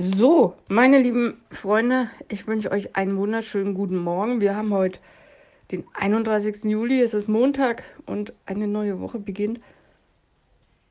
[0.00, 4.40] So, meine lieben Freunde, ich wünsche euch einen wunderschönen guten Morgen.
[4.40, 5.00] Wir haben heute
[5.72, 6.62] den 31.
[6.62, 9.58] Juli, es ist Montag und eine neue Woche beginnt.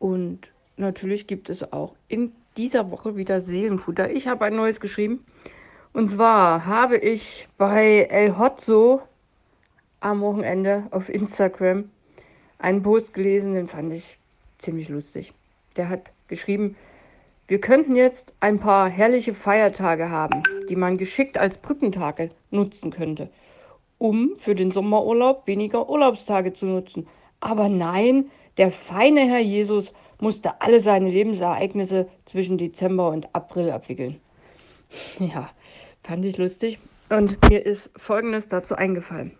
[0.00, 4.10] Und natürlich gibt es auch in dieser Woche wieder Seelenfutter.
[4.10, 5.24] Ich habe ein neues geschrieben.
[5.92, 9.02] Und zwar habe ich bei El Hotzo
[10.00, 11.90] am Wochenende auf Instagram
[12.58, 14.18] einen Post gelesen, den fand ich
[14.58, 15.32] ziemlich lustig.
[15.76, 16.74] Der hat geschrieben,
[17.48, 23.30] wir könnten jetzt ein paar herrliche Feiertage haben, die man geschickt als Brückentage nutzen könnte,
[23.98, 27.06] um für den Sommerurlaub weniger Urlaubstage zu nutzen.
[27.40, 34.20] Aber nein, der feine Herr Jesus musste alle seine Lebensereignisse zwischen Dezember und April abwickeln.
[35.18, 35.50] Ja,
[36.02, 36.78] fand ich lustig.
[37.10, 39.32] Und mir ist Folgendes dazu eingefallen.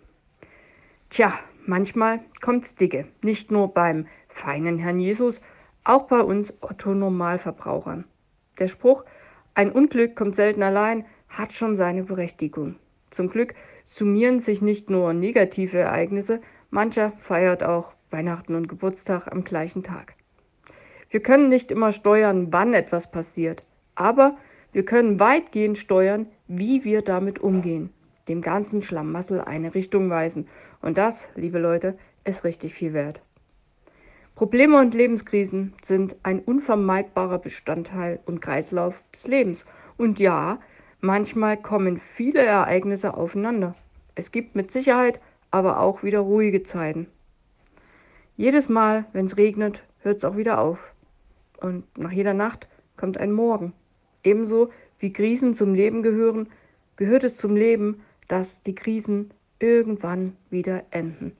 [1.11, 1.33] Tja,
[1.65, 3.07] manchmal kommt's dicke.
[3.23, 5.41] Nicht nur beim feinen Herrn Jesus,
[5.87, 8.05] auch bei uns Otto-Normalverbrauchern.
[8.59, 9.05] Der Spruch,
[9.55, 12.77] ein Unglück kommt selten allein, hat schon seine Berechtigung.
[13.11, 19.45] Zum Glück summieren sich nicht nur negative Ereignisse, mancher feiert auch Weihnachten und Geburtstag am
[19.45, 20.15] gleichen Tag.
[21.09, 23.63] Wir können nicht immer steuern, wann etwas passiert,
[23.95, 24.37] aber
[24.73, 27.91] wir können weitgehend steuern, wie wir damit umgehen,
[28.29, 30.49] dem ganzen Schlamassel eine Richtung weisen.
[30.83, 33.23] Und das, liebe Leute, ist richtig viel wert.
[34.37, 39.65] Probleme und Lebenskrisen sind ein unvermeidbarer Bestandteil und Kreislauf des Lebens.
[39.97, 40.61] Und ja,
[41.01, 43.75] manchmal kommen viele Ereignisse aufeinander.
[44.15, 47.07] Es gibt mit Sicherheit aber auch wieder ruhige Zeiten.
[48.37, 50.93] Jedes Mal, wenn es regnet, hört es auch wieder auf.
[51.63, 53.73] Und nach jeder Nacht kommt ein Morgen.
[54.23, 56.51] Ebenso wie Krisen zum Leben gehören,
[56.97, 61.35] gehört es zum Leben, dass die Krisen irgendwann wieder enden.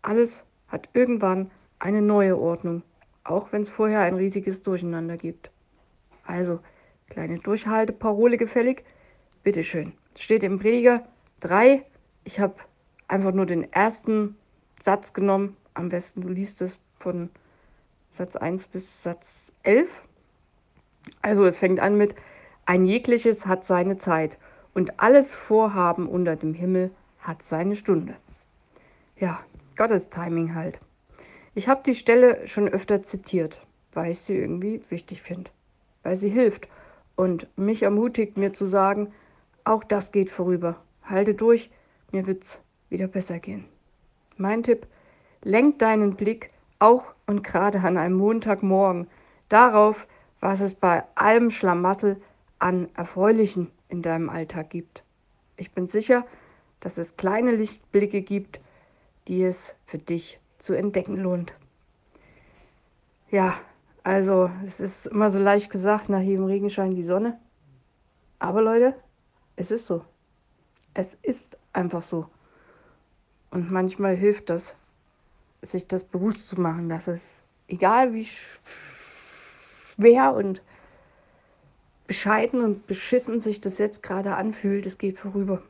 [0.00, 2.82] Alles hat irgendwann eine neue Ordnung,
[3.24, 5.50] auch wenn es vorher ein riesiges Durcheinander gibt.
[6.24, 6.60] Also,
[7.08, 8.84] kleine Durchhalteparole gefällig.
[9.42, 9.92] Bitteschön.
[10.16, 11.06] Steht im Prediger
[11.40, 11.84] 3.
[12.24, 12.56] Ich habe
[13.08, 14.36] einfach nur den ersten
[14.80, 15.56] Satz genommen.
[15.74, 17.30] Am besten du liest es von
[18.10, 20.02] Satz 1 bis Satz 11.
[21.22, 22.14] Also es fängt an mit,
[22.64, 24.38] ein jegliches hat seine Zeit
[24.74, 28.16] und alles Vorhaben unter dem Himmel hat seine Stunde.
[29.18, 29.40] Ja,
[29.76, 30.80] Gottes Timing halt.
[31.56, 33.62] Ich habe die Stelle schon öfter zitiert,
[33.94, 35.50] weil ich sie irgendwie wichtig finde,
[36.02, 36.68] weil sie hilft
[37.14, 39.14] und mich ermutigt, mir zu sagen,
[39.64, 40.76] auch das geht vorüber.
[41.02, 41.70] Halte durch,
[42.12, 43.64] mir wird's wieder besser gehen.
[44.36, 44.86] Mein Tipp,
[45.44, 49.06] lenk deinen Blick auch und gerade an einem Montagmorgen
[49.48, 50.06] darauf,
[50.40, 52.20] was es bei allem Schlamassel
[52.58, 55.04] an Erfreulichen in deinem Alltag gibt.
[55.56, 56.26] Ich bin sicher,
[56.80, 58.60] dass es kleine Lichtblicke gibt,
[59.26, 61.54] die es für dich zu entdecken lohnt.
[63.30, 63.58] Ja,
[64.02, 67.38] also es ist immer so leicht gesagt, nach jedem Regenschein die Sonne.
[68.38, 68.94] Aber Leute,
[69.56, 70.04] es ist so.
[70.94, 72.28] Es ist einfach so.
[73.50, 74.76] Und manchmal hilft das,
[75.62, 78.28] sich das bewusst zu machen, dass es, egal wie
[79.96, 80.62] schwer und
[82.06, 85.62] bescheiden und beschissen sich das jetzt gerade anfühlt, es geht vorüber.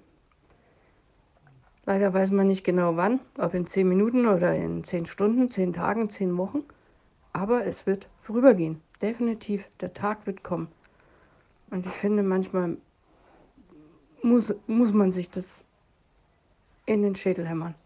[1.86, 5.72] Leider weiß man nicht genau wann, ob in zehn Minuten oder in zehn Stunden, zehn
[5.72, 6.64] Tagen, zehn Wochen.
[7.32, 8.82] Aber es wird vorübergehen.
[9.00, 10.66] Definitiv, der Tag wird kommen.
[11.70, 12.76] Und ich finde, manchmal
[14.20, 15.64] muss, muss man sich das
[16.86, 17.76] in den Schädel hämmern.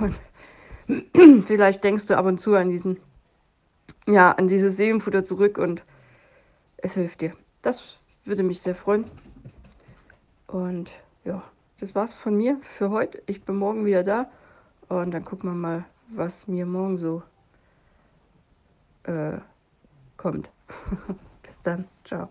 [0.00, 2.98] Und vielleicht denkst du ab und zu an diesen,
[4.08, 5.84] ja, an dieses Seelenfutter zurück und
[6.76, 7.36] es hilft dir.
[7.62, 9.04] Das würde mich sehr freuen.
[10.48, 10.90] Und
[11.24, 11.44] ja
[11.82, 13.20] das war's von mir für heute.
[13.26, 14.30] Ich bin morgen wieder da
[14.88, 17.24] und dann gucken wir mal, was mir morgen so
[19.02, 19.38] äh,
[20.16, 20.52] kommt.
[21.42, 21.88] Bis dann.
[22.04, 22.28] Ciao.